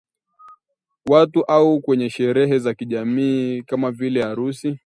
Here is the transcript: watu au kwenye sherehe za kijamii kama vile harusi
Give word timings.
watu 1.05 1.43
au 1.45 1.81
kwenye 1.81 2.09
sherehe 2.09 2.59
za 2.59 2.73
kijamii 2.73 3.61
kama 3.61 3.91
vile 3.91 4.23
harusi 4.23 4.79